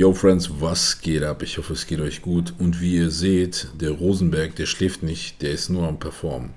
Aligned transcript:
Yo 0.00 0.14
Friends, 0.14 0.48
was 0.60 1.02
geht 1.02 1.22
ab? 1.22 1.42
Ich 1.42 1.58
hoffe, 1.58 1.74
es 1.74 1.86
geht 1.86 2.00
euch 2.00 2.22
gut. 2.22 2.54
Und 2.58 2.80
wie 2.80 2.96
ihr 2.96 3.10
seht, 3.10 3.68
der 3.78 3.90
Rosenberg, 3.90 4.56
der 4.56 4.64
schläft 4.64 5.02
nicht, 5.02 5.42
der 5.42 5.50
ist 5.50 5.68
nur 5.68 5.86
am 5.86 5.98
Performen. 5.98 6.54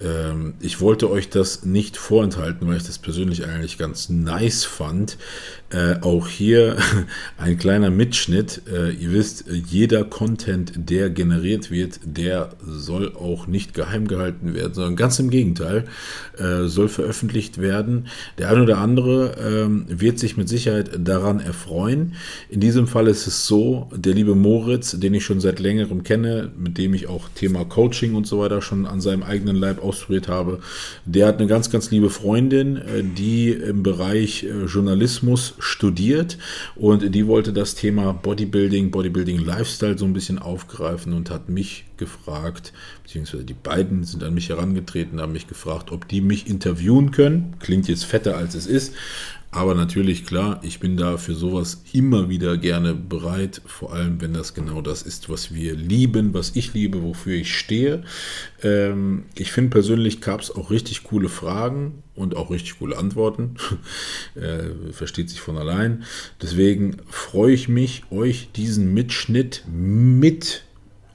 Ähm, 0.00 0.54
ich 0.60 0.80
wollte 0.80 1.08
euch 1.08 1.28
das 1.28 1.64
nicht 1.64 1.96
vorenthalten, 1.96 2.66
weil 2.66 2.78
ich 2.78 2.82
das 2.82 2.98
persönlich 2.98 3.46
eigentlich 3.46 3.78
ganz 3.78 4.08
nice 4.08 4.64
fand. 4.64 5.18
Äh, 5.70 6.00
auch 6.00 6.26
hier 6.26 6.78
ein 7.38 7.58
kleiner 7.58 7.90
Mitschnitt. 7.90 8.62
Äh, 8.68 8.90
ihr 8.90 9.12
wisst, 9.12 9.44
jeder 9.48 10.02
Content, 10.02 10.72
der 10.74 11.10
generiert 11.10 11.70
wird, 11.70 12.00
der 12.02 12.50
soll 12.60 13.14
auch 13.14 13.46
nicht 13.46 13.72
geheim 13.72 14.08
gehalten 14.08 14.52
werden, 14.54 14.74
sondern 14.74 14.96
ganz 14.96 15.20
im 15.20 15.30
Gegenteil, 15.30 15.84
äh, 16.38 16.66
soll 16.66 16.88
veröffentlicht 16.88 17.58
werden. 17.58 18.08
Der 18.38 18.50
eine 18.50 18.64
oder 18.64 18.78
andere 18.78 19.36
ähm, 19.38 19.84
wird 19.88 20.18
sich 20.18 20.36
mit 20.36 20.48
Sicherheit 20.48 20.90
daran 20.98 21.38
erfreuen. 21.38 22.14
In 22.48 22.58
diesem 22.58 22.79
Fall 22.86 23.06
ist 23.08 23.26
es 23.26 23.46
so, 23.46 23.88
der 23.94 24.14
liebe 24.14 24.34
Moritz, 24.34 24.98
den 24.98 25.14
ich 25.14 25.24
schon 25.24 25.40
seit 25.40 25.60
längerem 25.60 26.02
kenne, 26.02 26.50
mit 26.56 26.78
dem 26.78 26.94
ich 26.94 27.08
auch 27.08 27.28
Thema 27.34 27.64
Coaching 27.64 28.14
und 28.14 28.26
so 28.26 28.40
weiter 28.40 28.62
schon 28.62 28.86
an 28.86 29.00
seinem 29.00 29.22
eigenen 29.22 29.56
Leib 29.56 29.82
ausprobiert 29.82 30.28
habe, 30.28 30.60
der 31.04 31.26
hat 31.26 31.38
eine 31.38 31.46
ganz, 31.46 31.70
ganz 31.70 31.90
liebe 31.90 32.10
Freundin, 32.10 32.76
äh, 32.76 33.02
die 33.02 33.50
im 33.50 33.82
Bereich 33.82 34.44
äh, 34.44 34.64
Journalismus 34.64 35.54
studiert 35.58 36.38
und 36.76 37.14
die 37.14 37.26
wollte 37.26 37.52
das 37.52 37.74
Thema 37.74 38.12
Bodybuilding, 38.12 38.90
Bodybuilding 38.90 39.44
Lifestyle 39.44 39.98
so 39.98 40.04
ein 40.04 40.12
bisschen 40.12 40.38
aufgreifen 40.38 41.12
und 41.12 41.30
hat 41.30 41.48
mich 41.48 41.84
gefragt, 41.96 42.72
beziehungsweise 43.04 43.44
die 43.44 43.54
beiden 43.54 44.04
sind 44.04 44.24
an 44.24 44.34
mich 44.34 44.48
herangetreten, 44.48 45.20
haben 45.20 45.32
mich 45.32 45.46
gefragt, 45.46 45.92
ob 45.92 46.08
die 46.08 46.20
mich 46.20 46.48
interviewen 46.48 47.12
können. 47.12 47.54
Klingt 47.60 47.88
jetzt 47.88 48.04
fetter 48.04 48.36
als 48.36 48.54
es 48.54 48.66
ist, 48.66 48.94
aber 49.52 49.74
natürlich, 49.74 50.26
klar, 50.26 50.60
ich 50.62 50.78
bin 50.78 50.96
da 50.96 51.16
für 51.16 51.34
sowas 51.34 51.82
immer 51.92 52.28
wieder 52.28 52.56
gerne 52.56 52.94
bereit, 52.94 53.60
vor 53.66 53.92
allem 53.92 54.20
wenn 54.20 54.32
das 54.32 54.54
genau 54.54 54.80
das 54.80 55.02
ist, 55.02 55.28
was 55.28 55.52
wir 55.52 55.74
lieben, 55.74 56.34
was 56.34 56.54
ich 56.54 56.72
liebe, 56.72 57.02
wofür 57.02 57.34
ich 57.34 57.56
stehe. 57.56 58.04
Ähm, 58.62 59.24
ich 59.34 59.50
finde 59.50 59.70
persönlich 59.70 60.20
gab 60.20 60.40
es 60.40 60.54
auch 60.54 60.70
richtig 60.70 61.02
coole 61.02 61.28
Fragen 61.28 62.04
und 62.14 62.36
auch 62.36 62.50
richtig 62.50 62.78
coole 62.78 62.96
Antworten. 62.96 63.56
äh, 64.36 64.92
versteht 64.92 65.28
sich 65.28 65.40
von 65.40 65.58
allein. 65.58 66.04
Deswegen 66.40 66.98
freue 67.08 67.52
ich 67.52 67.68
mich, 67.68 68.04
euch 68.12 68.50
diesen 68.54 68.94
Mitschnitt 68.94 69.64
mit 69.66 70.62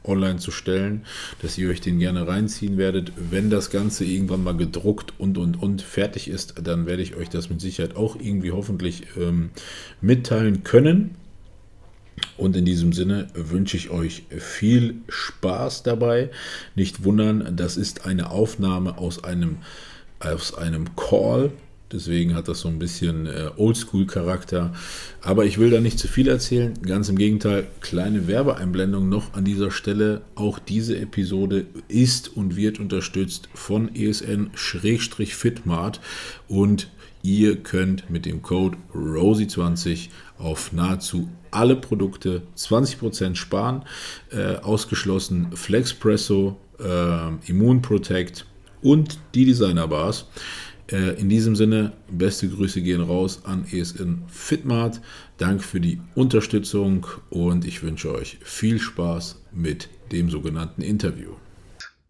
online 0.07 0.37
zu 0.37 0.51
stellen, 0.51 1.05
dass 1.41 1.57
ihr 1.57 1.69
euch 1.69 1.81
den 1.81 1.99
gerne 1.99 2.27
reinziehen 2.27 2.77
werdet. 2.77 3.11
Wenn 3.29 3.49
das 3.49 3.69
Ganze 3.69 4.05
irgendwann 4.05 4.43
mal 4.43 4.55
gedruckt 4.55 5.13
und 5.17 5.37
und 5.37 5.61
und 5.61 5.81
fertig 5.81 6.29
ist, 6.29 6.55
dann 6.63 6.85
werde 6.85 7.01
ich 7.01 7.15
euch 7.15 7.29
das 7.29 7.49
mit 7.49 7.61
Sicherheit 7.61 7.95
auch 7.95 8.15
irgendwie 8.19 8.51
hoffentlich 8.51 9.03
ähm, 9.17 9.49
mitteilen 10.01 10.63
können. 10.63 11.15
Und 12.37 12.55
in 12.55 12.65
diesem 12.65 12.93
Sinne 12.93 13.27
wünsche 13.33 13.77
ich 13.77 13.89
euch 13.89 14.23
viel 14.29 14.95
Spaß 15.09 15.83
dabei. 15.83 16.29
Nicht 16.75 17.03
wundern, 17.03 17.55
das 17.55 17.77
ist 17.77 18.05
eine 18.05 18.29
Aufnahme 18.31 18.97
aus 18.97 19.23
einem, 19.23 19.57
aus 20.19 20.53
einem 20.53 20.95
Call 20.95 21.51
Deswegen 21.91 22.33
hat 22.33 22.47
das 22.47 22.61
so 22.61 22.67
ein 22.67 22.79
bisschen 22.79 23.27
äh, 23.27 23.51
Oldschool-Charakter. 23.57 24.73
Aber 25.21 25.45
ich 25.45 25.59
will 25.59 25.69
da 25.69 25.79
nicht 25.79 25.99
zu 25.99 26.07
viel 26.07 26.27
erzählen. 26.27 26.73
Ganz 26.81 27.09
im 27.09 27.17
Gegenteil, 27.17 27.67
kleine 27.79 28.25
Werbeeinblendung 28.27 29.07
noch 29.07 29.35
an 29.35 29.45
dieser 29.45 29.69
Stelle. 29.69 30.21
Auch 30.33 30.57
diese 30.57 30.97
Episode 30.97 31.67
ist 31.87 32.35
und 32.35 32.55
wird 32.55 32.79
unterstützt 32.79 33.49
von 33.53 33.93
ESN-Fitmart. 33.93 35.99
Und 36.47 36.89
ihr 37.21 37.57
könnt 37.57 38.09
mit 38.09 38.25
dem 38.25 38.41
Code 38.41 38.79
ROSI20 38.93 40.09
auf 40.39 40.73
nahezu 40.73 41.29
alle 41.51 41.75
Produkte 41.75 42.41
20% 42.57 43.35
sparen. 43.35 43.83
Äh, 44.31 44.55
ausgeschlossen 44.55 45.49
Flexpresso, 45.53 46.59
äh, 46.79 47.35
Immun 47.47 47.83
Protect 47.83 48.47
und 48.81 49.19
die 49.35 49.45
Designer 49.45 49.87
Bars. 49.87 50.21
Äh, 50.21 50.25
in 50.91 51.29
diesem 51.29 51.55
Sinne, 51.55 51.93
beste 52.09 52.47
Grüße 52.47 52.81
gehen 52.81 53.01
raus 53.01 53.41
an 53.45 53.65
ESN 53.71 54.23
Fitmart. 54.27 55.01
Dank 55.37 55.63
für 55.63 55.79
die 55.79 55.99
Unterstützung 56.13 57.07
und 57.29 57.65
ich 57.65 57.81
wünsche 57.81 58.13
euch 58.13 58.37
viel 58.43 58.79
Spaß 58.79 59.43
mit 59.51 59.89
dem 60.11 60.29
sogenannten 60.29 60.81
Interview. 60.81 61.31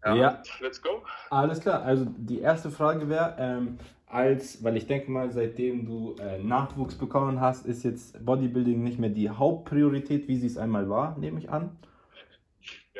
Ja, 0.04 0.14
ja. 0.14 0.42
let's 0.60 0.80
go. 0.80 1.02
Alles 1.30 1.60
klar. 1.60 1.82
Also 1.82 2.06
die 2.16 2.40
erste 2.40 2.70
Frage 2.70 3.08
wäre, 3.08 3.34
ähm, 3.38 3.78
als, 4.06 4.62
weil 4.62 4.76
ich 4.76 4.86
denke 4.86 5.10
mal, 5.10 5.32
seitdem 5.32 5.84
du 5.84 6.14
äh, 6.20 6.38
Nachwuchs 6.42 6.94
bekommen 6.94 7.40
hast, 7.40 7.66
ist 7.66 7.82
jetzt 7.82 8.24
Bodybuilding 8.24 8.82
nicht 8.82 8.98
mehr 8.98 9.10
die 9.10 9.30
Hauptpriorität, 9.30 10.28
wie 10.28 10.36
sie 10.36 10.46
es 10.46 10.58
einmal 10.58 10.88
war, 10.88 11.18
nehme 11.18 11.38
ich 11.40 11.50
an. 11.50 11.70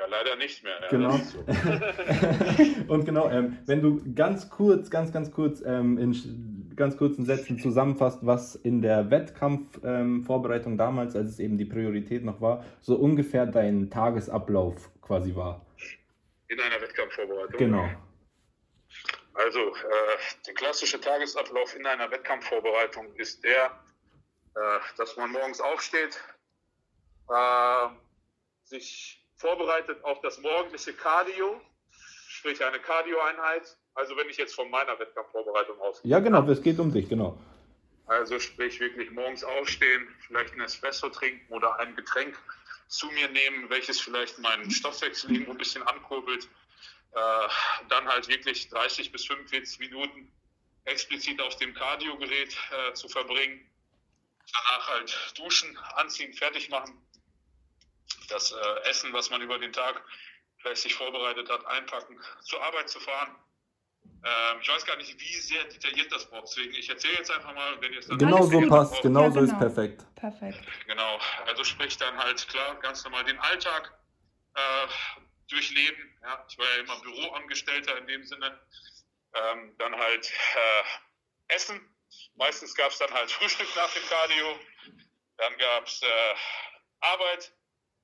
Ja, 0.07 0.19
leider 0.19 0.37
nicht 0.37 0.63
mehr. 0.63 0.79
Ja, 0.81 0.89
genau. 0.89 1.17
So. 1.17 1.39
und 2.93 3.05
genau, 3.05 3.29
ähm, 3.31 3.59
wenn 3.67 3.83
du 3.83 4.03
ganz 4.15 4.51
kurz, 4.51 4.91
ganz, 4.91 5.13
ganz 5.13 5.31
kurz 5.33 5.63
ähm, 5.65 5.99
in 5.99 6.73
ganz 6.77 6.97
kurzen 6.97 7.25
Sätzen 7.25 7.59
zusammenfasst, 7.59 8.21
was 8.23 8.55
in 8.55 8.83
der 8.83 9.11
Wettkampfvorbereitung 9.11 10.73
ähm, 10.73 10.79
damals, 10.79 11.17
als 11.17 11.31
es 11.31 11.39
eben 11.39 11.59
die 11.59 11.65
Priorität 11.65 12.25
noch 12.25 12.41
war, 12.41 12.65
so 12.81 12.97
ungefähr 12.97 13.47
dein 13.47 13.91
Tagesablauf 13.91 14.91
quasi 15.01 15.35
war. 15.35 15.65
In 16.49 16.61
einer 16.61 16.81
Wettkampfvorbereitung? 16.81 17.59
Genau. 17.59 17.89
Also, 19.35 19.59
äh, 19.59 20.17
der 20.47 20.55
klassische 20.55 21.01
Tagesablauf 21.01 21.77
in 21.77 21.87
einer 21.87 22.11
Wettkampfvorbereitung 22.11 23.15
ist 23.17 23.43
der, 23.45 23.67
äh, 24.55 24.79
dass 24.97 25.17
man 25.17 25.33
morgens 25.33 25.61
aufsteht, 25.61 26.21
äh, 27.29 27.89
sich 28.65 29.26
vorbereitet 29.37 30.03
auf 30.05 30.21
das 30.21 30.39
morgendliche 30.39 30.93
Cardio, 30.95 31.61
sprich 32.29 32.65
eine 32.65 32.79
Cardio-Einheit. 32.81 33.77
Also 33.95 34.17
wenn 34.17 34.29
ich 34.29 34.37
jetzt 34.37 34.55
von 34.55 34.71
meiner 34.71 34.99
Wettkampfvorbereitung 34.99 35.81
ausgehe. 35.81 36.11
Ja, 36.11 36.21
genau, 36.21 36.47
es 36.49 36.63
geht 36.63 36.79
um 36.79 36.93
dich, 36.93 37.09
genau. 37.09 37.39
Also 38.07 38.39
sprich 38.39 38.79
wirklich 38.79 39.11
morgens 39.11 39.43
aufstehen, 39.43 40.09
vielleicht 40.27 40.55
ein 40.55 40.61
Espresso 40.61 41.09
trinken 41.09 41.53
oder 41.53 41.79
ein 41.81 41.97
Getränk 41.97 42.39
zu 42.89 43.07
mir 43.09 43.29
nehmen, 43.29 43.69
welches 43.69 44.01
vielleicht 44.01 44.39
meinen 44.39 44.71
Stoffwechsel 44.71 45.33
irgendwo 45.33 45.53
ein 45.53 45.59
bisschen 45.59 45.83
ankurbelt. 45.83 46.49
Äh, 47.13 47.49
dann 47.89 48.07
halt 48.07 48.29
wirklich 48.29 48.69
30 48.69 49.11
bis 49.11 49.25
45 49.25 49.81
Minuten 49.81 50.31
explizit 50.85 51.41
auf 51.41 51.57
dem 51.57 51.75
Cardio-Gerät 51.75 52.57
äh, 52.71 52.93
zu 52.93 53.09
verbringen. 53.09 53.67
Danach 54.53 54.89
halt 54.89 55.33
duschen, 55.37 55.77
anziehen, 55.97 56.33
fertig 56.33 56.69
machen 56.69 57.06
das 58.29 58.53
äh, 58.53 58.89
Essen, 58.89 59.13
was 59.13 59.31
man 59.31 59.41
über 59.43 59.59
den 59.59 59.73
Tag 59.73 60.03
vielleicht 60.59 60.83
sich 60.83 60.95
vorbereitet 60.95 61.49
hat, 61.51 61.65
einpacken, 61.67 62.21
zur 62.43 62.63
Arbeit 62.63 62.89
zu 62.89 63.01
fahren. 63.01 63.37
Ähm, 64.25 64.59
ich 64.61 64.69
weiß 64.69 64.85
gar 64.85 64.97
nicht, 64.97 65.21
wie 65.21 65.35
sehr 65.37 65.65
detailliert 65.65 66.11
das 66.11 66.29
braucht. 66.29 66.49
Deswegen, 66.49 66.75
ich 66.75 66.89
erzähle 66.89 67.15
jetzt 67.15 67.31
einfach 67.31 67.55
mal, 67.55 67.81
wenn 67.81 67.93
ihr 67.93 68.01
es 68.01 68.07
dann 68.07 68.19
Genau 68.19 68.43
so 68.43 68.61
passt, 68.69 69.03
genau 69.03 69.23
ja, 69.23 69.31
so 69.31 69.41
genau. 69.41 69.53
ist 69.53 69.59
perfekt. 69.59 70.07
Perfekt. 70.17 70.59
Genau, 70.87 71.21
also 71.47 71.65
sprich 71.65 71.97
dann 71.99 72.17
halt 72.17 72.47
klar, 72.49 72.75
ganz 72.77 73.05
normal 73.05 73.25
den 73.25 73.39
Alltag 73.39 73.93
äh, 74.55 74.89
durchleben. 75.49 76.19
Ja, 76.23 76.45
ich 76.49 76.59
war 76.59 76.67
ja 76.67 76.83
immer 76.83 77.01
Büroangestellter 77.01 77.99
in 77.99 78.07
dem 78.07 78.25
Sinne. 78.25 78.59
Ähm, 79.35 79.75
dann 79.79 79.95
halt 79.95 80.27
äh, 80.27 81.55
Essen. 81.55 81.81
Meistens 82.35 82.75
gab 82.75 82.91
es 82.91 82.99
dann 82.99 83.13
halt 83.13 83.31
Frühstück 83.33 83.69
nach 83.77 83.93
dem 83.93 84.03
Cardio. 84.09 84.59
Dann 85.37 85.57
gab 85.59 85.87
es 85.87 86.03
äh, 86.03 86.07
Arbeit, 87.01 87.53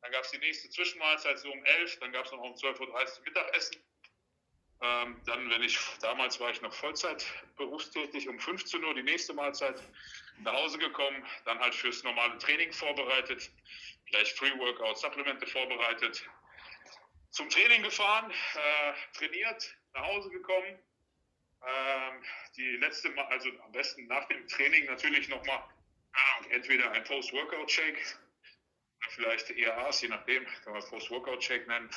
dann 0.02 0.10
gab 0.10 0.24
es 0.24 0.30
die 0.32 0.38
nächste 0.38 0.68
Zwischenmahlzeit 0.68 1.38
so 1.38 1.50
um 1.50 1.64
11, 1.64 1.98
dann 2.00 2.12
gab 2.12 2.26
es 2.26 2.32
noch 2.32 2.40
um 2.40 2.52
12.30 2.54 2.80
Uhr 2.80 3.24
Mittagessen. 3.24 3.82
Ähm, 4.82 5.20
dann, 5.26 5.48
wenn 5.48 5.62
ich, 5.62 5.78
damals 6.00 6.40
war 6.40 6.50
ich 6.50 6.60
noch 6.60 6.72
Vollzeit 6.74 7.24
berufstätig, 7.56 8.28
um 8.28 8.38
15 8.38 8.84
Uhr 8.84 8.94
die 8.94 9.04
nächste 9.04 9.32
Mahlzeit 9.32 9.80
nach 10.40 10.54
Hause 10.54 10.78
gekommen, 10.78 11.24
dann 11.44 11.60
halt 11.60 11.72
fürs 11.72 12.02
normale 12.02 12.36
Training 12.38 12.72
vorbereitet, 12.72 13.48
vielleicht 14.06 14.36
Free-Workout, 14.36 14.98
Supplemente 14.98 15.46
vorbereitet, 15.46 16.28
zum 17.30 17.48
Training 17.48 17.84
gefahren, 17.84 18.32
äh, 18.32 18.92
trainiert, 19.16 19.72
nach 19.94 20.02
Hause 20.02 20.30
gekommen. 20.30 20.78
Ähm, 21.64 22.24
die 22.56 22.76
letzte 22.78 23.10
Mal, 23.10 23.24
also 23.26 23.50
am 23.64 23.70
besten 23.70 24.08
nach 24.08 24.26
dem 24.26 24.48
Training 24.48 24.86
natürlich 24.86 25.28
nochmal, 25.28 25.62
äh, 26.12 26.54
entweder 26.54 26.90
ein 26.90 27.04
Post-Workout-Shake 27.04 28.18
vielleicht 29.10 29.50
ERAs, 29.50 30.02
je 30.02 30.08
nachdem, 30.08 30.44
kann 30.64 30.72
man 30.72 30.82
Post-Workout-Check 30.82 31.66
nennen. 31.68 31.90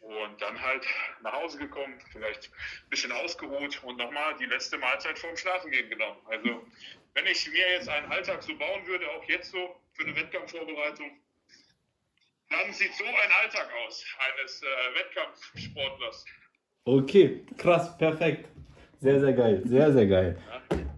Und 0.00 0.40
dann 0.40 0.60
halt 0.60 0.86
nach 1.22 1.32
Hause 1.32 1.58
gekommen, 1.58 1.98
vielleicht 2.10 2.46
ein 2.46 2.88
bisschen 2.88 3.12
ausgeruht 3.12 3.82
und 3.84 3.98
nochmal 3.98 4.34
die 4.38 4.46
letzte 4.46 4.78
Mahlzeit 4.78 5.18
vorm 5.18 5.36
Schlafengehen 5.36 5.90
genommen. 5.90 6.16
Also 6.26 6.66
wenn 7.14 7.26
ich 7.26 7.50
mir 7.50 7.70
jetzt 7.72 7.88
einen 7.88 8.10
Alltag 8.10 8.42
so 8.42 8.56
bauen 8.56 8.86
würde, 8.86 9.06
auch 9.10 9.24
jetzt 9.24 9.50
so 9.50 9.76
für 9.92 10.04
eine 10.04 10.16
Wettkampfvorbereitung, 10.16 11.10
dann 12.48 12.72
sieht 12.72 12.94
so 12.94 13.04
ein 13.04 13.32
Alltag 13.42 13.68
aus 13.86 14.04
eines 14.18 14.62
äh, 14.62 14.66
Wettkampfsportlers. 14.98 16.24
Okay, 16.84 17.44
krass, 17.58 17.96
perfekt. 17.98 18.48
Sehr, 19.00 19.20
sehr 19.20 19.32
geil, 19.32 19.62
sehr, 19.66 19.92
sehr 19.92 20.06
geil. 20.06 20.42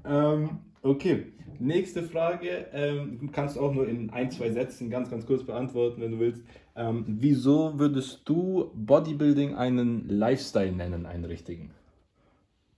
Ja. 0.04 0.32
Ähm, 0.32 0.60
okay, 0.82 1.32
nächste 1.60 2.02
Frage. 2.02 2.68
Ähm, 2.72 3.30
kannst 3.32 3.56
du 3.56 3.60
auch 3.60 3.72
nur 3.72 3.88
in 3.88 4.10
ein, 4.10 4.30
zwei 4.30 4.50
Sätzen 4.50 4.90
ganz, 4.90 5.10
ganz 5.10 5.26
kurz 5.26 5.44
beantworten, 5.44 6.00
wenn 6.00 6.12
du 6.12 6.18
willst. 6.18 6.42
Ähm, 6.76 7.04
wieso 7.06 7.78
würdest 7.78 8.22
du 8.24 8.70
Bodybuilding 8.74 9.54
einen 9.54 10.08
Lifestyle 10.08 10.72
nennen, 10.72 11.06
einen 11.06 11.24
richtigen? 11.24 11.74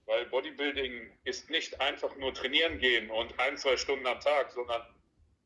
Weil 0.05 0.25
Bodybuilding 0.25 0.91
ist 1.23 1.49
nicht 1.49 1.79
einfach 1.81 2.15
nur 2.17 2.33
trainieren 2.33 2.77
gehen 2.79 3.09
und 3.09 3.39
ein, 3.39 3.57
zwei 3.57 3.77
Stunden 3.77 4.05
am 4.05 4.19
Tag, 4.19 4.51
sondern 4.51 4.81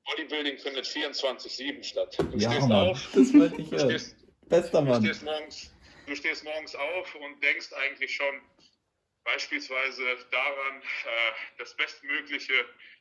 Bodybuilding 0.06 0.58
findet 0.58 0.86
24-7 0.86 1.84
statt. 1.84 2.18
Du 2.18 2.38
ja, 2.38 2.52
stehst 2.52 2.68
Mann, 2.68 2.90
auf, 2.90 3.10
das 3.14 3.34
wollte 3.34 3.62
ich 3.62 3.70
du 3.70 3.80
stehst, 3.80 4.16
Bester 4.48 4.82
Mann. 4.82 5.02
Du 5.02 5.08
stehst, 5.08 5.24
morgens, 5.24 5.72
du 6.08 6.16
stehst 6.16 6.44
morgens 6.44 6.76
auf 6.76 7.16
und 7.16 7.42
denkst 7.44 7.70
eigentlich 7.74 8.14
schon 8.14 8.42
beispielsweise 9.24 10.04
daran, 10.32 10.82
äh, 10.82 11.32
das 11.58 11.76
Bestmögliche 11.76 12.54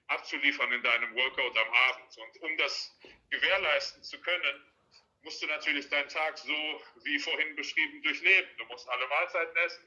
abzuliefern 0.09 0.73
in 0.73 0.83
deinem 0.83 1.15
Workout 1.15 1.57
am 1.57 1.69
Abend. 1.69 2.19
Und 2.19 2.43
um 2.43 2.57
das 2.59 2.99
gewährleisten 3.31 4.03
zu 4.03 4.21
können, 4.21 4.65
musst 5.23 5.43
du 5.43 5.47
natürlich 5.47 5.89
deinen 5.89 6.09
Tag 6.09 6.39
so 6.39 6.83
wie 7.05 7.19
vorhin 7.19 7.55
beschrieben 7.57 8.03
durchleben. 8.03 8.51
Du 8.59 8.65
musst 8.67 8.89
alle 8.89 9.07
Mahlzeiten 9.09 9.57
essen, 9.57 9.85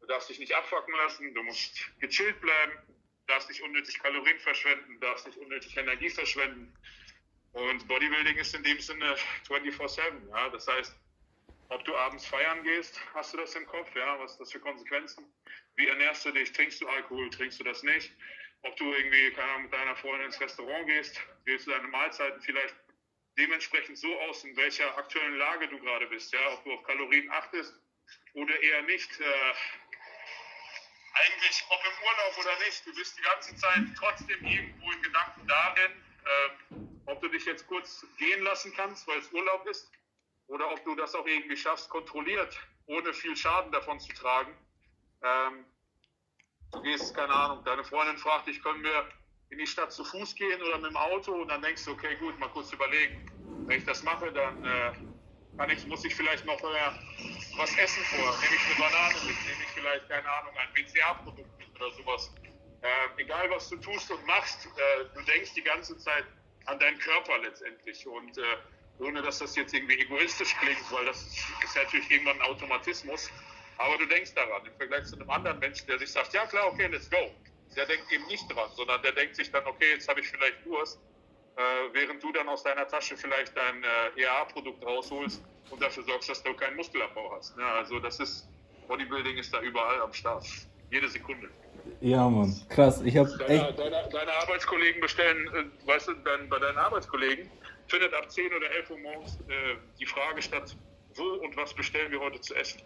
du 0.00 0.06
darfst 0.06 0.28
dich 0.28 0.38
nicht 0.38 0.54
abfacken 0.54 0.94
lassen, 0.94 1.34
du 1.34 1.42
musst 1.42 1.90
gechillt 2.00 2.40
bleiben, 2.40 2.72
darfst 3.26 3.48
nicht 3.48 3.62
unnötig 3.62 3.98
Kalorien 3.98 4.38
verschwenden, 4.38 5.00
darfst 5.00 5.26
nicht 5.26 5.38
unnötig 5.38 5.76
Energie 5.76 6.10
verschwenden. 6.10 6.74
Und 7.52 7.88
Bodybuilding 7.88 8.36
ist 8.36 8.54
in 8.54 8.62
dem 8.62 8.78
Sinne 8.80 9.16
24-7. 9.48 10.28
Ja? 10.30 10.48
Das 10.50 10.66
heißt, 10.68 10.94
ob 11.70 11.84
du 11.84 11.94
abends 11.96 12.26
feiern 12.26 12.62
gehst, 12.62 13.00
hast 13.14 13.34
du 13.34 13.38
das 13.38 13.54
im 13.54 13.66
Kopf, 13.66 13.94
ja, 13.94 14.18
was 14.20 14.32
ist 14.32 14.40
das 14.40 14.52
für 14.52 14.60
Konsequenzen? 14.60 15.26
Wie 15.76 15.86
ernährst 15.86 16.24
du 16.24 16.30
dich? 16.30 16.52
Trinkst 16.52 16.80
du 16.80 16.88
Alkohol? 16.88 17.28
Trinkst 17.30 17.60
du 17.60 17.64
das 17.64 17.82
nicht? 17.82 18.12
Ob 18.62 18.76
du 18.76 18.92
irgendwie, 18.92 19.30
keine 19.32 19.50
Ahnung, 19.50 19.62
mit 19.64 19.72
deiner 19.72 19.96
Freundin 19.96 20.26
ins 20.26 20.40
Restaurant 20.40 20.86
gehst, 20.86 21.20
wählst 21.44 21.66
du 21.66 21.70
deine 21.70 21.88
Mahlzeiten 21.88 22.40
vielleicht 22.42 22.74
dementsprechend 23.38 23.98
so 23.98 24.18
aus, 24.22 24.44
in 24.44 24.56
welcher 24.56 24.96
aktuellen 24.98 25.36
Lage 25.36 25.68
du 25.68 25.78
gerade 25.78 26.06
bist, 26.08 26.32
ja, 26.32 26.52
ob 26.52 26.64
du 26.64 26.72
auf 26.72 26.82
Kalorien 26.82 27.30
achtest 27.30 27.74
oder 28.34 28.60
eher 28.60 28.82
nicht. 28.82 29.20
Äh, 29.20 29.54
eigentlich, 31.14 31.64
ob 31.68 31.80
im 31.84 32.06
Urlaub 32.06 32.38
oder 32.38 32.58
nicht, 32.66 32.86
du 32.86 32.94
bist 32.94 33.18
die 33.18 33.22
ganze 33.22 33.56
Zeit 33.56 33.82
trotzdem 33.96 34.44
irgendwo 34.44 34.90
in 34.90 35.02
Gedanken 35.02 35.46
darin, 35.46 35.92
äh, 36.24 37.10
ob 37.10 37.20
du 37.20 37.28
dich 37.28 37.44
jetzt 37.44 37.66
kurz 37.66 38.04
gehen 38.18 38.42
lassen 38.42 38.72
kannst, 38.74 39.06
weil 39.06 39.18
es 39.18 39.32
Urlaub 39.32 39.66
ist, 39.66 39.90
oder 40.48 40.70
ob 40.70 40.84
du 40.84 40.94
das 40.94 41.14
auch 41.14 41.26
irgendwie 41.26 41.56
schaffst, 41.56 41.88
kontrolliert, 41.90 42.58
ohne 42.86 43.12
viel 43.12 43.36
Schaden 43.36 43.70
davon 43.72 44.00
zu 44.00 44.12
tragen. 44.14 44.54
Ähm, 45.22 45.64
du 46.72 46.82
gehst, 46.82 47.14
keine 47.14 47.32
Ahnung, 47.32 47.64
deine 47.64 47.84
Freundin 47.84 48.16
fragt 48.18 48.46
dich, 48.46 48.62
können 48.62 48.82
wir 48.82 49.08
in 49.50 49.58
die 49.58 49.66
Stadt 49.66 49.92
zu 49.92 50.04
Fuß 50.04 50.34
gehen 50.34 50.60
oder 50.62 50.78
mit 50.78 50.90
dem 50.90 50.96
Auto 50.96 51.32
und 51.32 51.48
dann 51.48 51.62
denkst 51.62 51.84
du, 51.84 51.92
okay, 51.92 52.16
gut, 52.16 52.38
mal 52.38 52.48
kurz 52.48 52.72
überlegen. 52.72 53.24
Wenn 53.66 53.78
ich 53.78 53.84
das 53.84 54.02
mache, 54.02 54.30
dann 54.32 54.64
äh, 54.64 54.92
kann 55.56 55.70
ich, 55.70 55.86
muss 55.86 56.04
ich 56.04 56.14
vielleicht 56.14 56.44
noch 56.44 56.60
äh, 56.60 56.90
was 57.56 57.76
essen 57.78 58.04
vor. 58.04 58.36
Nehme 58.40 58.54
ich 58.54 58.66
eine 58.66 58.74
Banane 58.78 59.14
mit, 59.26 59.36
nehme 59.46 59.62
ich 59.62 59.70
vielleicht, 59.74 60.08
keine 60.08 60.30
Ahnung, 60.30 60.54
ein 60.56 60.72
BCA-Produkt 60.74 61.58
mit 61.58 61.68
oder 61.76 61.90
sowas. 61.92 62.32
Äh, 62.82 63.22
egal, 63.22 63.50
was 63.50 63.68
du 63.68 63.76
tust 63.76 64.10
und 64.10 64.24
machst, 64.26 64.66
äh, 64.66 65.04
du 65.14 65.22
denkst 65.22 65.54
die 65.54 65.62
ganze 65.62 65.96
Zeit 65.98 66.24
an 66.66 66.78
deinen 66.78 66.98
Körper 66.98 67.38
letztendlich. 67.38 68.06
Und 68.06 68.36
äh, 68.38 68.42
ohne 69.00 69.22
dass 69.22 69.38
das 69.38 69.56
jetzt 69.56 69.74
irgendwie 69.74 69.98
egoistisch 69.98 70.54
klingt, 70.56 70.92
weil 70.92 71.06
das 71.06 71.22
ist 71.22 71.76
natürlich 71.76 72.10
irgendwann 72.10 72.40
ein 72.40 72.42
Automatismus. 72.42 73.30
Aber 73.78 73.96
du 73.98 74.06
denkst 74.06 74.34
daran 74.34 74.66
im 74.66 74.74
Vergleich 74.74 75.04
zu 75.04 75.16
einem 75.16 75.30
anderen 75.30 75.58
Menschen, 75.58 75.86
der 75.86 75.98
sich 75.98 76.10
sagt, 76.10 76.34
ja 76.34 76.44
klar, 76.46 76.66
okay, 76.66 76.86
let's 76.86 77.10
go 77.10 77.30
der 77.78 77.86
denkt 77.86 78.10
eben 78.12 78.26
nicht 78.26 78.44
dran, 78.52 78.68
sondern 78.74 79.00
der 79.02 79.12
denkt 79.12 79.36
sich 79.36 79.50
dann, 79.50 79.64
okay, 79.66 79.92
jetzt 79.92 80.08
habe 80.08 80.20
ich 80.20 80.28
vielleicht 80.28 80.64
Durst, 80.64 81.00
äh, 81.56 81.60
während 81.92 82.22
du 82.22 82.32
dann 82.32 82.48
aus 82.48 82.62
deiner 82.62 82.86
Tasche 82.88 83.16
vielleicht 83.16 83.56
dein 83.56 83.82
äh, 83.84 84.22
EA-Produkt 84.22 84.84
rausholst 84.84 85.42
und 85.70 85.80
dafür 85.80 86.02
sorgst, 86.04 86.28
dass 86.28 86.42
du 86.42 86.54
keinen 86.54 86.76
Muskelabbau 86.76 87.36
hast. 87.36 87.56
Ja, 87.56 87.74
also 87.74 88.00
das 88.00 88.18
ist, 88.20 88.48
Bodybuilding 88.88 89.36
ist 89.36 89.52
da 89.54 89.60
überall 89.60 90.00
am 90.00 90.12
Start. 90.12 90.44
Jede 90.90 91.08
Sekunde. 91.08 91.50
Ja, 92.00 92.28
Mann, 92.28 92.54
krass. 92.70 93.02
Ich 93.02 93.16
habe 93.16 93.30
deine, 93.38 93.72
deine, 93.74 94.08
deine, 94.10 94.32
Arbeitskollegen 94.32 95.00
bestellen, 95.00 95.46
äh, 95.54 95.86
weißt 95.86 96.08
du, 96.08 96.14
dein, 96.24 96.48
bei 96.48 96.58
deinen 96.58 96.78
Arbeitskollegen 96.78 97.50
findet 97.86 98.12
ab 98.14 98.30
10 98.30 98.52
oder 98.54 98.70
11 98.70 98.90
Uhr 98.90 98.98
morgens 98.98 99.38
äh, 99.48 99.76
die 100.00 100.06
Frage 100.06 100.42
statt, 100.42 100.76
wo 101.14 101.24
und 101.44 101.56
was 101.56 101.74
bestellen 101.74 102.10
wir 102.10 102.20
heute 102.20 102.40
zu 102.40 102.54
essen? 102.54 102.80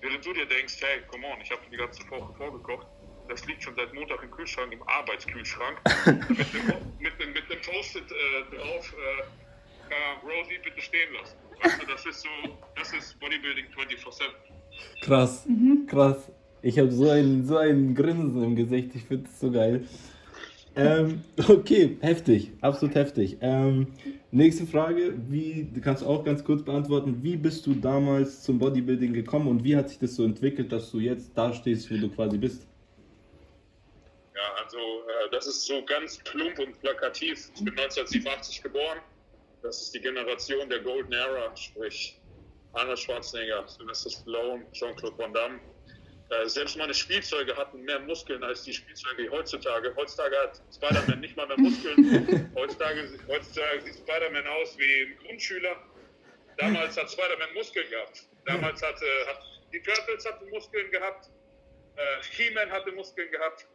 Während 0.00 0.24
du 0.24 0.32
dir 0.32 0.46
denkst, 0.46 0.76
hey, 0.80 1.00
come 1.08 1.26
on, 1.26 1.40
ich 1.42 1.50
habe 1.50 1.60
die 1.70 1.76
ganze 1.76 2.02
Woche 2.10 2.32
vorgekocht, 2.34 2.86
das 3.28 3.44
liegt 3.46 3.62
schon 3.62 3.74
seit 3.74 3.92
Montag 3.92 4.22
im 4.22 4.30
Kühlschrank, 4.30 4.72
im 4.72 4.82
Arbeitskühlschrank, 4.84 5.80
mit 6.06 6.46
einem, 6.54 6.92
mit 6.98 7.20
einem, 7.20 7.32
mit 7.32 7.50
einem 7.50 7.62
Post-it 7.62 8.10
äh, 8.10 8.56
drauf, 8.56 8.94
äh, 8.94 10.26
Rosie 10.26 10.58
bitte 10.62 10.80
stehen 10.80 11.12
lassen. 11.14 11.36
Weißt 11.62 11.82
du, 11.82 11.86
das 11.86 12.06
ist 12.06 12.22
so, 12.22 12.28
das 12.76 12.92
ist 12.92 13.18
Bodybuilding 13.20 13.66
24-7. 13.66 15.02
Krass, 15.02 15.46
mhm. 15.46 15.86
krass. 15.86 16.30
Ich 16.62 16.78
habe 16.78 16.90
so 16.90 17.08
ein, 17.10 17.44
so 17.44 17.56
ein 17.56 17.94
Grinsen 17.94 18.42
im 18.42 18.56
Gesicht, 18.56 18.94
ich 18.94 19.04
finde 19.04 19.28
es 19.28 19.40
so 19.40 19.50
geil. 19.50 19.86
Ähm, 20.74 21.24
okay, 21.48 21.96
heftig, 22.00 22.52
absolut 22.60 22.94
heftig. 22.94 23.38
Ähm, 23.40 23.88
nächste 24.36 24.66
Frage, 24.66 25.14
wie, 25.28 25.68
du 25.72 25.80
kannst 25.80 26.04
auch 26.04 26.24
ganz 26.24 26.44
kurz 26.44 26.62
beantworten, 26.62 27.22
wie 27.22 27.36
bist 27.36 27.66
du 27.66 27.74
damals 27.74 28.42
zum 28.42 28.58
Bodybuilding 28.58 29.12
gekommen 29.12 29.48
und 29.48 29.64
wie 29.64 29.76
hat 29.76 29.88
sich 29.88 29.98
das 29.98 30.14
so 30.14 30.24
entwickelt, 30.24 30.70
dass 30.70 30.90
du 30.90 30.98
jetzt 30.98 31.32
da 31.34 31.52
stehst, 31.52 31.90
wo 31.90 31.96
du 31.96 32.08
quasi 32.10 32.36
bist? 32.36 32.66
Ja, 34.34 34.62
also 34.62 34.78
äh, 34.78 35.30
das 35.32 35.46
ist 35.46 35.64
so 35.64 35.84
ganz 35.84 36.18
plump 36.18 36.58
und 36.58 36.78
plakativ. 36.80 37.50
Ich 37.54 37.64
bin 37.64 37.72
1987 37.78 38.62
geboren. 38.62 38.98
Das 39.62 39.82
ist 39.82 39.94
die 39.94 40.00
Generation 40.00 40.68
der 40.68 40.80
Golden 40.80 41.12
Era, 41.12 41.56
sprich 41.56 42.20
Arnold 42.74 42.98
Schwarzenegger, 42.98 43.66
Sylvester 43.66 44.10
Stallone, 44.10 44.66
Jean-Claude 44.72 45.18
Van 45.18 45.32
Damme. 45.32 45.58
Äh, 46.30 46.48
selbst 46.48 46.76
meine 46.76 46.94
Spielzeuge 46.94 47.56
hatten 47.56 47.82
mehr 47.82 48.00
Muskeln 48.00 48.42
als 48.42 48.64
die 48.64 48.72
Spielzeuge 48.72 49.30
heutzutage. 49.30 49.94
Heutzutage 49.94 50.36
hat 50.36 50.60
Spider-Man 50.74 51.20
nicht 51.20 51.36
mal 51.36 51.46
mehr 51.46 51.58
Muskeln. 51.58 52.50
Heutzutage, 52.54 53.08
heutzutage 53.28 53.82
sieht 53.82 53.96
Spider-Man 53.96 54.46
aus 54.46 54.76
wie 54.78 55.02
ein 55.02 55.18
Grundschüler. 55.24 55.76
Damals 56.58 56.96
hat 56.96 57.10
Spider-Man 57.10 57.54
Muskeln 57.54 57.88
gehabt. 57.90 58.24
Damals 58.44 58.82
hatte, 58.82 59.06
hat 59.26 59.40
die 59.72 59.80
Turtles 59.82 60.26
hatten 60.26 60.48
Muskeln 60.50 60.90
gehabt. 60.90 61.30
Äh, 61.96 62.22
He-Man 62.30 62.70
hatte 62.70 62.92
Muskeln 62.92 63.30
gehabt 63.30 63.66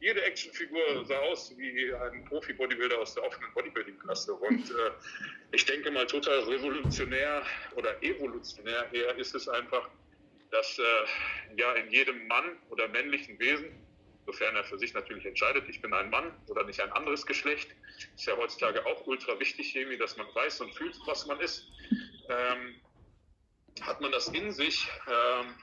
jede 0.00 0.22
Actionfigur 0.22 1.04
sah 1.04 1.18
aus 1.18 1.54
wie 1.58 1.92
ein 1.94 2.24
Profi-Bodybuilder 2.24 2.98
aus 2.98 3.14
der 3.14 3.24
offenen 3.24 3.52
Bodybuilding-Klasse. 3.52 4.32
Und 4.32 4.70
äh, 4.70 4.90
ich 5.52 5.66
denke 5.66 5.90
mal, 5.90 6.06
total 6.06 6.40
revolutionär 6.40 7.42
oder 7.76 8.02
evolutionär 8.02 8.86
eher 8.92 9.14
ist 9.16 9.34
es 9.34 9.46
einfach, 9.48 9.88
dass 10.50 10.78
äh, 10.78 10.82
ja 11.56 11.72
in 11.74 11.90
jedem 11.90 12.26
Mann 12.26 12.58
oder 12.70 12.88
männlichen 12.88 13.38
Wesen, 13.38 13.70
sofern 14.26 14.56
er 14.56 14.64
für 14.64 14.78
sich 14.78 14.94
natürlich 14.94 15.26
entscheidet, 15.26 15.68
ich 15.68 15.80
bin 15.80 15.92
ein 15.92 16.10
Mann 16.10 16.32
oder 16.48 16.64
nicht 16.64 16.80
ein 16.80 16.92
anderes 16.92 17.26
Geschlecht, 17.26 17.70
ist 18.14 18.26
ja 18.26 18.36
heutzutage 18.36 18.84
auch 18.86 19.06
ultra 19.06 19.38
wichtig, 19.38 19.74
irgendwie, 19.74 19.98
dass 19.98 20.16
man 20.16 20.26
weiß 20.34 20.60
und 20.60 20.74
fühlt, 20.74 20.96
was 21.06 21.26
man 21.26 21.40
ist, 21.40 21.66
ähm, 22.28 22.80
hat 23.82 24.00
man 24.00 24.12
das 24.12 24.28
in 24.28 24.52
sich. 24.52 24.86
Ähm, 25.08 25.54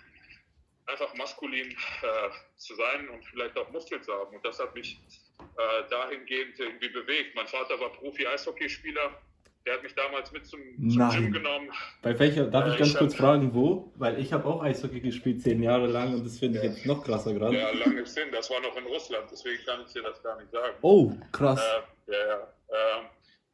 einfach 0.88 1.14
maskulin 1.16 1.72
äh, 1.72 2.30
zu 2.56 2.76
sein 2.76 3.10
und 3.10 3.24
vielleicht 3.26 3.58
auch 3.58 3.70
Muskeln 3.72 4.02
zu 4.02 4.14
haben. 4.14 4.36
Und 4.36 4.44
das 4.46 4.60
hat 4.60 4.74
mich 4.74 5.00
äh, 5.40 5.90
dahingehend 5.90 6.60
irgendwie 6.60 6.90
bewegt. 6.90 7.36
Mein 7.36 7.48
Vater 7.48 7.80
war 7.80 7.92
Profi-Eishockeyspieler. 7.94 9.22
Der 9.68 9.74
hat 9.74 9.84
mich 9.84 9.94
damals 9.96 10.32
mit 10.32 10.48
zum, 10.48 10.62
zum 10.90 11.10
Gym 11.10 11.34
genommen. 11.34 11.70
Bei 12.02 12.18
welcher, 12.18 12.46
darf 12.46 12.68
ich 12.70 12.76
äh, 12.76 12.78
ganz 12.78 12.92
ich 12.92 12.98
kurz 12.98 13.14
hab, 13.16 13.20
fragen, 13.20 13.54
wo? 13.54 13.92
Weil 13.96 14.18
ich 14.18 14.32
habe 14.32 14.46
auch 14.46 14.64
Eishockey 14.64 15.02
gespielt, 15.02 15.42
zehn 15.42 15.62
Jahre 15.62 15.88
lang 15.88 16.14
und 16.14 16.26
das 16.26 16.40
finde 16.40 16.60
ich 16.60 16.64
jetzt 16.64 16.86
noch 16.86 17.04
krasser 17.04 17.34
gerade. 17.34 17.58
Ja, 17.58 17.72
lange 17.72 18.06
Sinn. 18.06 18.32
Das 18.32 18.50
war 18.50 18.62
noch 18.62 18.78
in 18.78 18.86
Russland, 18.86 19.30
deswegen 19.30 19.62
kann 19.66 19.82
ich 19.86 19.92
dir 19.92 20.04
das 20.04 20.24
gar 20.24 20.40
nicht 20.40 20.52
sagen. 20.52 20.74
Oh, 20.84 21.12
krass. 21.34 21.62
Äh, 22.08 22.14
ja, 22.14 22.28
ja. 22.28 22.54
Ähm, 22.70 23.08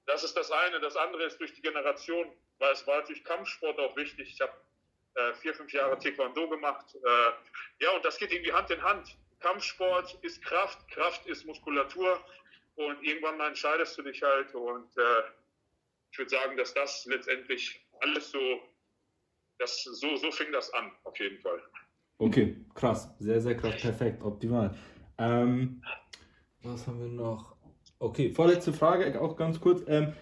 das 0.05 0.23
ist 0.23 0.37
das 0.37 0.51
eine. 0.51 0.79
Das 0.81 0.95
andere 0.95 1.23
ist 1.23 1.39
durch 1.39 1.51
die 1.55 1.63
Generation, 1.63 2.27
weil 2.59 2.73
es 2.73 2.85
war 2.85 2.99
natürlich 2.99 3.23
Kampfsport 3.23 3.79
auch 3.79 3.97
wichtig. 3.97 4.29
Ich 4.31 4.39
habe 4.39 4.53
äh, 5.15 5.33
vier, 5.41 5.55
fünf 5.55 5.73
Jahre 5.73 5.97
Taekwondo 5.97 6.47
gemacht. 6.47 6.93
Äh, 6.93 7.83
ja, 7.83 7.89
und 7.89 8.05
das 8.05 8.19
geht 8.19 8.31
irgendwie 8.31 8.53
Hand 8.53 8.69
in 8.69 8.83
Hand. 8.83 9.17
Kampfsport 9.39 10.15
ist 10.21 10.43
Kraft, 10.43 10.77
Kraft 10.91 11.25
ist 11.25 11.43
Muskulatur 11.47 12.23
und 12.75 13.03
irgendwann 13.03 13.37
mal 13.37 13.47
entscheidest 13.47 13.97
du 13.97 14.03
dich 14.03 14.21
halt 14.21 14.53
und 14.53 14.95
äh, 14.95 15.01
ich 16.13 16.19
würde 16.19 16.29
sagen, 16.29 16.55
dass 16.57 16.75
das 16.75 17.05
letztendlich 17.09 17.83
alles 18.01 18.29
so, 18.29 18.39
das, 19.57 19.83
so, 19.83 20.15
so 20.15 20.29
fing 20.29 20.51
das 20.51 20.71
an, 20.75 20.91
auf 21.05 21.19
jeden 21.19 21.39
Fall. 21.39 21.59
Okay, 22.19 22.55
krass. 22.75 23.09
Sehr, 23.17 23.41
sehr 23.41 23.57
krass. 23.57 23.81
Perfekt. 23.81 24.21
Optimal. 24.21 24.77
Ähm, 25.17 25.81
was 26.61 26.85
haben 26.85 26.99
wir 26.99 27.07
noch? 27.07 27.55
Okay, 27.97 28.31
vorletzte 28.31 28.73
Frage, 28.73 29.19
auch 29.19 29.35
ganz 29.35 29.59
kurz. 29.59 29.83
Ähm, 29.87 30.13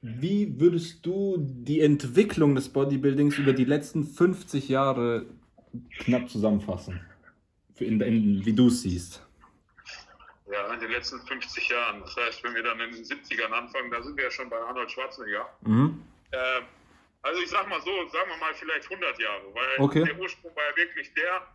wie 0.00 0.60
würdest 0.60 1.04
du 1.04 1.38
die 1.38 1.80
Entwicklung 1.80 2.54
des 2.54 2.68
Bodybuildings 2.68 3.36
über 3.36 3.52
die 3.52 3.64
letzten 3.64 4.04
50 4.04 4.68
Jahre 4.68 5.26
knapp 5.98 6.30
zusammenfassen? 6.30 7.00
In, 7.80 8.00
in, 8.00 8.44
wie 8.44 8.52
du 8.52 8.68
es 8.68 8.82
siehst. 8.82 9.26
Ja, 10.52 10.72
in 10.72 10.80
den 10.80 10.90
letzten 10.90 11.20
50 11.26 11.68
Jahren. 11.68 12.00
Das 12.00 12.16
heißt, 12.16 12.42
wenn 12.42 12.54
wir 12.54 12.62
dann 12.62 12.80
in 12.80 12.90
den 12.92 13.04
70ern 13.04 13.52
anfangen, 13.52 13.90
da 13.90 14.02
sind 14.02 14.16
wir 14.16 14.24
ja 14.24 14.30
schon 14.30 14.50
bei 14.50 14.58
Arnold 14.58 14.90
Schwarzenegger. 14.90 15.48
Mhm. 15.62 16.02
Äh, 16.32 16.62
also 17.22 17.40
ich 17.42 17.50
sag 17.50 17.68
mal 17.68 17.80
so, 17.82 18.08
sagen 18.08 18.30
wir 18.30 18.36
mal 18.38 18.54
vielleicht 18.54 18.90
100 18.90 19.18
Jahre, 19.20 19.54
weil 19.54 19.78
Okay. 19.78 20.04
der 20.04 20.18
Ursprung 20.18 20.54
war 20.56 20.64
ja 20.70 20.76
wirklich 20.76 21.12
der, 21.14 21.46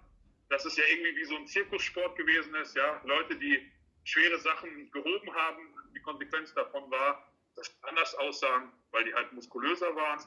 dass 0.50 0.64
es 0.64 0.78
ja 0.78 0.84
irgendwie 0.90 1.16
wie 1.18 1.26
so 1.26 1.36
ein 1.36 1.48
Zirkussport 1.48 2.16
gewesen 2.18 2.54
ist, 2.56 2.76
ja, 2.76 3.02
Leute, 3.04 3.36
die 3.36 3.70
schwere 4.04 4.40
Sachen 4.40 4.92
gehoben 4.92 5.34
haben, 5.34 5.74
die 5.96 6.00
Konsequenz 6.02 6.54
davon 6.54 6.90
war, 6.92 7.28
dass 7.56 7.68
sie 7.68 7.74
anders 7.82 8.14
aussahen, 8.16 8.72
weil 8.92 9.04
die 9.06 9.14
halt 9.14 9.34
muskulöser 9.34 9.94
waren. 9.96 10.24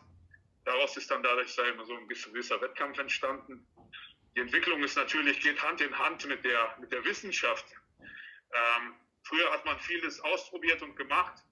Daraus 0.64 0.96
ist 0.96 1.10
dann 1.10 1.22
dadurch 1.22 1.56
ich 1.56 1.76
mal, 1.76 1.86
so 1.86 1.94
ein 1.94 2.08
gewisser 2.08 2.60
Wettkampf 2.60 2.98
entstanden. 2.98 3.66
Die 4.36 4.40
Entwicklung 4.40 4.82
ist 4.82 4.96
natürlich, 4.96 5.40
geht 5.40 5.62
Hand 5.62 5.80
in 5.80 5.96
Hand 5.96 6.26
mit 6.26 6.44
der, 6.44 6.76
mit 6.80 6.92
der 6.92 7.04
Wissenschaft. 7.04 7.64
Ähm, 8.52 8.94
früher 9.22 9.50
hat 9.52 9.64
man 9.64 9.78
vieles 9.80 10.20
ausprobiert 10.20 10.82
und 10.82 10.96
gemacht, 10.96 11.42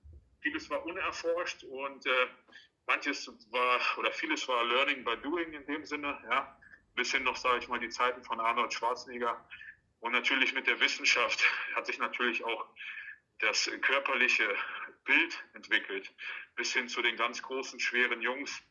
vieles 0.40 0.68
war 0.70 0.84
unerforscht 0.84 1.64
und 1.64 2.06
äh, 2.06 2.26
manches 2.86 3.28
war 3.50 3.80
oder 3.98 4.12
vieles 4.12 4.46
war 4.48 4.64
Learning 4.64 5.04
by 5.04 5.16
Doing 5.18 5.52
in 5.52 5.66
dem 5.66 5.84
Sinne, 5.84 6.18
ja, 6.30 6.58
bis 6.94 7.12
hin 7.12 7.24
noch, 7.24 7.36
sage 7.36 7.58
ich 7.58 7.68
mal, 7.68 7.80
die 7.80 7.88
Zeiten 7.88 8.22
von 8.22 8.40
Arnold 8.40 8.72
Schwarzenegger. 8.72 9.44
Und 10.00 10.12
natürlich 10.12 10.52
mit 10.54 10.66
der 10.66 10.78
Wissenschaft 10.80 11.44
hat 11.74 11.86
sich 11.86 11.98
natürlich 11.98 12.44
auch 12.44 12.66
das 13.38 13.70
körperliche 13.82 14.48
Bild 15.04 15.44
entwickelt, 15.54 16.12
bis 16.54 16.72
hin 16.72 16.88
zu 16.88 17.02
den 17.02 17.16
ganz 17.16 17.42
großen, 17.42 17.78
schweren 17.80 18.22
Jungs 18.22 18.62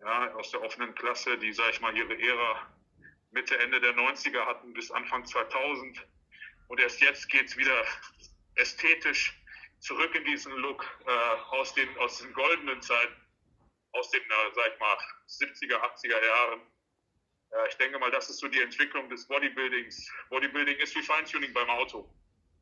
ja, 0.00 0.32
aus 0.34 0.50
der 0.50 0.62
offenen 0.62 0.94
Klasse, 0.94 1.38
die, 1.38 1.52
sage 1.52 1.70
ich 1.70 1.80
mal, 1.80 1.96
ihre 1.96 2.18
Ära 2.18 2.70
Mitte, 3.32 3.56
Ende 3.58 3.80
der 3.80 3.94
90er 3.94 4.44
hatten 4.44 4.72
bis 4.72 4.90
Anfang 4.90 5.24
2000 5.24 6.04
und 6.70 6.80
erst 6.80 7.00
jetzt 7.00 7.28
geht's 7.28 7.56
wieder 7.56 7.84
ästhetisch 8.54 9.36
zurück 9.80 10.14
in 10.14 10.24
diesen 10.24 10.52
Look 10.56 10.84
äh, 11.06 11.10
aus, 11.56 11.74
den, 11.74 11.88
aus 11.98 12.18
den 12.18 12.32
goldenen 12.32 12.80
Zeiten, 12.80 13.14
aus 13.92 14.10
den, 14.10 14.20
äh, 14.22 14.54
sag 14.54 14.72
ich 14.72 14.78
mal, 14.78 14.96
70er, 15.28 15.76
80er 15.80 16.24
Jahren. 16.26 16.60
Äh, 17.50 17.68
ich 17.68 17.74
denke 17.76 17.98
mal, 17.98 18.10
das 18.10 18.30
ist 18.30 18.38
so 18.38 18.46
die 18.48 18.60
Entwicklung 18.60 19.08
des 19.08 19.26
Bodybuildings. 19.26 20.10
Bodybuilding 20.28 20.76
ist 20.76 20.94
wie 20.96 21.02
Feintuning 21.02 21.52
beim 21.52 21.68
Auto. 21.70 22.08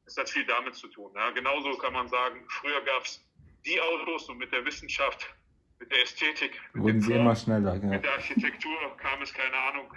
Es 0.07 0.17
hat 0.17 0.31
viel 0.31 0.47
damit 0.47 0.75
zu 0.75 0.89
tun. 0.89 1.13
Ja. 1.15 1.31
Genauso 1.31 1.77
kann 1.77 1.93
man 1.93 2.09
sagen, 2.09 2.47
früher 2.49 2.81
gab 2.83 3.05
es 3.05 3.23
die 3.67 3.79
Autos 3.81 4.29
und 4.31 4.39
mit 4.39 4.51
der 4.53 4.65
Wissenschaft, 4.65 5.29
mit 5.81 5.91
der 5.93 6.03
Ästhetik, 6.03 6.59
mit 6.73 6.83
Wurden 6.83 6.95
den 6.95 7.01
sie 7.03 7.07
Formen, 7.09 7.27
immer 7.27 7.37
schneller. 7.37 7.75
mit 7.75 7.93
Ja. 7.93 7.99
der 7.99 8.13
Architektur 8.13 8.97
kam 8.97 9.21
es, 9.21 9.35
keine 9.35 9.57
Ahnung, 9.57 9.93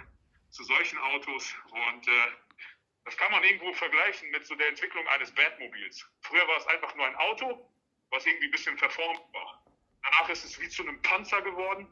zu 0.50 0.64
solchen 0.64 0.98
Autos. 0.98 1.54
Und 1.70 2.06
äh, 2.08 2.10
das 3.04 3.16
kann 3.16 3.30
man 3.32 3.42
irgendwo 3.44 3.72
vergleichen 3.72 4.30
mit 4.30 4.46
so 4.46 4.54
der 4.54 4.68
Entwicklung 4.68 5.04
eines 5.08 5.32
Batmobils. 5.32 6.06
Früher 6.20 6.46
war 6.48 6.56
es 6.58 6.66
einfach 6.68 6.94
nur 6.96 7.06
ein 7.06 7.16
Auto, 7.16 7.66
was 8.10 8.24
irgendwie 8.26 8.46
ein 8.46 8.50
bisschen 8.52 8.76
verformt 8.78 9.22
war. 9.32 9.62
Danach 10.04 10.28
ist 10.30 10.44
es 10.44 10.60
wie 10.60 10.68
zu 10.68 10.82
einem 10.82 11.00
Panzer 11.02 11.42
geworden. 11.42 11.86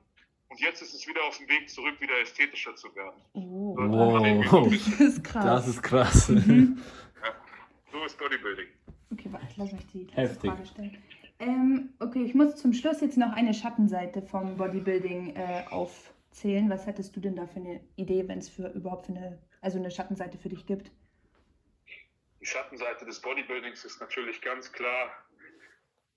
Und 0.48 0.58
jetzt 0.60 0.82
ist 0.82 0.92
es 0.94 1.06
wieder 1.06 1.22
auf 1.24 1.38
dem 1.38 1.48
Weg 1.48 1.70
zurück, 1.70 2.00
wieder 2.00 2.20
ästhetischer 2.20 2.74
zu 2.74 2.92
werden. 2.96 3.20
Oh, 3.34 3.76
Wow. 3.78 4.68
das 4.68 5.00
ist 5.00 5.22
krass. 5.22 5.44
Das 5.44 5.68
ist 5.68 5.82
krass. 5.82 6.26
So 6.26 8.04
ist 8.04 8.18
Bodybuilding. 8.18 8.66
Okay, 9.12 9.28
warte, 9.30 9.46
lass 9.56 9.72
mich 9.72 9.86
die 9.88 10.06
Heftig. 10.12 10.50
Frage 10.50 10.66
stellen. 10.66 11.02
Ähm, 11.38 11.94
okay, 12.00 12.22
ich 12.24 12.34
muss 12.34 12.56
zum 12.56 12.72
Schluss 12.72 13.00
jetzt 13.00 13.16
noch 13.16 13.32
eine 13.32 13.54
Schattenseite 13.54 14.22
vom 14.22 14.56
Bodybuilding 14.56 15.36
äh, 15.36 15.64
aufzählen. 15.70 16.68
Was 16.68 16.86
hättest 16.86 17.14
du 17.16 17.20
denn 17.20 17.36
da 17.36 17.46
für 17.46 17.60
eine 17.60 17.80
Idee, 17.96 18.26
wenn 18.28 18.38
es 18.38 18.48
für 18.48 18.68
überhaupt 18.68 19.06
für 19.06 19.12
eine, 19.12 19.38
also 19.60 19.78
eine 19.78 19.90
Schattenseite 19.90 20.36
für 20.38 20.48
dich 20.48 20.66
gibt? 20.66 20.90
Die 22.40 22.46
Schattenseite 22.46 23.04
des 23.04 23.20
Bodybuildings 23.20 23.84
ist 23.84 24.00
natürlich 24.00 24.40
ganz 24.40 24.72
klar, 24.72 25.26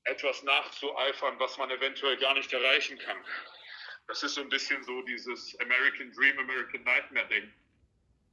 etwas 0.06 0.42
nachzueifern, 0.44 1.38
was 1.40 1.58
man 1.58 1.70
eventuell 1.70 2.18
gar 2.18 2.34
nicht 2.34 2.52
erreichen 2.52 2.98
kann. 2.98 3.18
Das 4.08 4.24
ist 4.24 4.36
so 4.36 4.42
ein 4.42 4.50
bisschen 4.50 4.84
so 4.84 5.02
dieses 5.04 5.58
American 5.60 6.12
Dream, 6.14 6.38
American 6.40 6.84
Nightmare 6.84 7.28
Ding, 7.28 7.54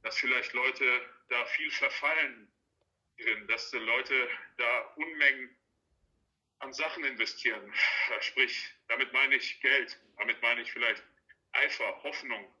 dass 0.03 0.17
vielleicht 0.17 0.53
Leute 0.53 0.85
da 1.29 1.45
viel 1.45 1.71
verfallen 1.71 2.51
drin, 3.17 3.47
dass 3.47 3.71
Leute 3.73 4.27
da 4.57 4.79
Unmengen 4.95 5.55
an 6.59 6.73
Sachen 6.73 7.03
investieren. 7.03 7.73
Sprich, 8.21 8.73
damit 8.87 9.11
meine 9.13 9.35
ich 9.35 9.59
Geld, 9.61 9.99
damit 10.17 10.41
meine 10.41 10.61
ich 10.61 10.71
vielleicht 10.71 11.03
Eifer, 11.53 12.03
Hoffnung. 12.03 12.53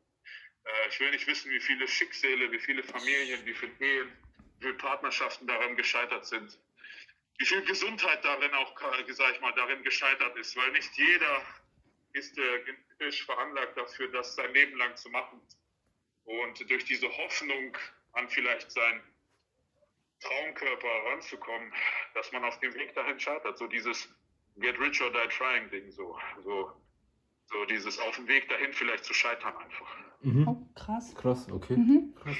Äh, 0.63 0.87
Ich 0.89 0.99
will 0.99 1.11
nicht 1.11 1.27
wissen, 1.27 1.51
wie 1.51 1.59
viele 1.59 1.87
Schicksale, 1.87 2.51
wie 2.51 2.59
viele 2.59 2.83
Familien, 2.83 3.45
wie 3.45 3.53
viele 3.53 3.73
Ehen, 3.79 4.17
wie 4.61 4.67
viele 4.67 4.73
Partnerschaften 4.75 5.47
daran 5.47 5.75
gescheitert 5.75 6.25
sind. 6.25 6.57
Wie 7.39 7.45
viel 7.45 7.63
Gesundheit 7.63 8.23
darin 8.23 8.53
auch, 8.53 8.79
äh, 8.79 9.11
sag 9.13 9.33
ich 9.33 9.41
mal, 9.41 9.53
darin 9.53 9.83
gescheitert 9.83 10.37
ist, 10.37 10.55
weil 10.55 10.71
nicht 10.71 10.95
jeder 10.95 11.41
ist 12.13 12.37
äh, 12.37 12.59
genetisch 12.63 13.25
veranlagt 13.25 13.75
dafür, 13.75 14.07
das 14.09 14.35
sein 14.35 14.53
Leben 14.53 14.77
lang 14.77 14.95
zu 14.95 15.09
machen. 15.09 15.41
Und 16.25 16.69
durch 16.69 16.85
diese 16.85 17.09
Hoffnung 17.17 17.75
an 18.13 18.29
vielleicht 18.29 18.71
seinen 18.71 19.01
Traumkörper 20.19 21.11
ranzukommen, 21.11 21.73
dass 22.13 22.31
man 22.31 22.43
auf 22.43 22.59
dem 22.59 22.73
Weg 22.75 22.93
dahin 22.93 23.19
scheitert. 23.19 23.57
So 23.57 23.65
dieses 23.65 24.07
Get 24.57 24.79
rich 24.79 25.01
or 25.01 25.09
die 25.09 25.27
trying 25.29 25.69
Ding, 25.71 25.91
so, 25.91 26.19
so, 26.43 26.71
so 27.47 27.65
dieses 27.65 27.97
auf 27.97 28.15
dem 28.17 28.27
Weg 28.27 28.47
dahin 28.49 28.71
vielleicht 28.73 29.05
zu 29.05 29.15
scheitern 29.15 29.57
einfach. 29.57 29.97
Mhm. 30.21 30.47
Oh, 30.47 30.67
krass. 30.75 31.15
Krass, 31.15 31.49
okay. 31.51 31.75
Mhm. 31.75 32.13
Krass. 32.21 32.37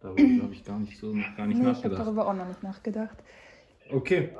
Darüber 0.00 0.44
habe 0.44 0.52
ich 0.52 0.64
gar 0.64 0.78
nicht 0.78 0.98
so 0.98 1.12
noch 1.12 1.36
gar 1.36 1.46
nicht 1.46 1.56
Nee, 1.58 1.62
ich 1.62 1.66
habe 1.68 1.76
nachgedacht. 1.76 2.00
darüber 2.06 2.28
auch 2.28 2.34
noch 2.34 2.46
nicht 2.48 2.62
nachgedacht. 2.62 3.16
Okay. 3.90 4.30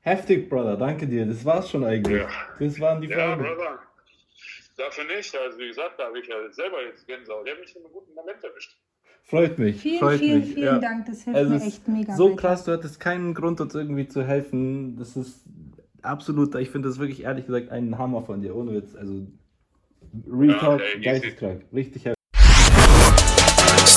Heftig, 0.00 0.48
Brother. 0.48 0.76
Danke 0.76 1.06
dir. 1.06 1.26
Das 1.26 1.44
war's 1.44 1.70
schon 1.70 1.84
eigentlich. 1.84 2.22
Ja. 2.22 2.28
Das 2.58 2.80
waren 2.80 3.00
die 3.00 3.08
Ja, 3.08 3.16
Fragen. 3.16 3.42
Brother. 3.42 3.78
Dafür 4.76 5.04
nicht. 5.04 5.36
Also 5.36 5.58
wie 5.58 5.68
gesagt, 5.68 5.98
da 5.98 6.06
habe 6.06 6.18
ich 6.18 6.26
ja 6.26 6.34
selber 6.50 6.82
jetzt 6.84 7.06
Gänsehaut. 7.06 7.46
Der 7.46 7.54
hat 7.54 7.60
mich 7.60 7.76
in 7.76 7.82
einem 7.82 7.92
guten 7.92 8.14
Moment 8.14 8.42
erwischt. 8.42 8.76
Freut 9.24 9.58
mich. 9.58 9.80
Vielen, 9.80 9.98
freut 10.00 10.18
vielen, 10.18 10.40
mich. 10.40 10.54
vielen 10.54 10.66
ja. 10.66 10.78
Dank. 10.78 11.06
Das 11.06 11.22
hilft 11.22 11.36
Also 11.38 11.50
mir 11.50 11.56
es 11.56 11.66
echt 11.66 11.88
mega. 11.88 12.16
So 12.16 12.30
weiter. 12.30 12.36
krass, 12.36 12.64
du 12.64 12.72
hattest 12.72 12.98
keinen 12.98 13.34
Grund, 13.34 13.60
uns 13.60 13.74
irgendwie 13.74 14.08
zu 14.08 14.24
helfen. 14.24 14.96
Das 14.96 15.16
ist 15.16 15.44
absolut, 16.02 16.54
ich 16.56 16.70
finde 16.70 16.88
das 16.88 16.98
wirklich 16.98 17.22
ehrlich 17.22 17.46
gesagt 17.46 17.70
ein 17.70 17.96
Hammer 17.98 18.22
von 18.22 18.40
dir, 18.40 18.56
ohne 18.56 18.72
Witz. 18.74 18.96
Also, 18.96 19.26
Retalk, 20.28 20.80
Ja, 20.80 20.86
easy. 20.88 21.00
geisteskrank. 21.00 21.64
Richtig 21.72 22.04
heftig. 22.06 22.21